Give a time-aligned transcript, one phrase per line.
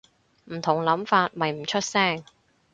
[0.45, 2.23] 唔同諗法咪唔出聲